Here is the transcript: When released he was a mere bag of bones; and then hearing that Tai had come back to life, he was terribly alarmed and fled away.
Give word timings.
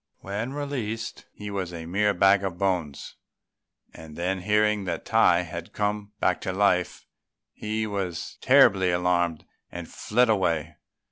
When 0.21 0.53
released 0.53 1.27
he 1.31 1.51
was 1.51 1.71
a 1.71 1.85
mere 1.85 2.15
bag 2.15 2.43
of 2.43 2.57
bones; 2.57 3.17
and 3.93 4.15
then 4.15 4.39
hearing 4.41 4.85
that 4.85 5.05
Tai 5.05 5.41
had 5.43 5.73
come 5.73 6.13
back 6.19 6.41
to 6.41 6.51
life, 6.51 7.05
he 7.53 7.85
was 7.85 8.39
terribly 8.41 8.89
alarmed 8.89 9.45
and 9.71 9.87
fled 9.87 10.27
away. 10.27 10.77